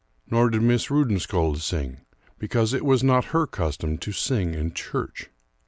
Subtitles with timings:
[0.31, 2.01] Nor did Miss Rudensköld sing,
[2.39, 5.29] because it was not her custom to sing in church.